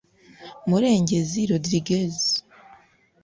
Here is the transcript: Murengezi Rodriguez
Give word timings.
Murengezi 0.69 1.39
Rodriguez 1.51 2.17